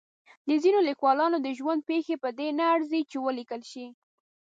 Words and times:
د 0.47 0.49
ځینو 0.63 0.79
لیکوالانو 0.89 1.37
د 1.41 1.47
ژوند 1.59 1.81
پېښې 1.89 2.15
په 2.23 2.29
دې 2.39 2.47
نه 2.59 2.65
ارزي 2.75 3.01
چې 3.09 3.17
ولیکل 3.25 3.61
شي. 3.71 3.85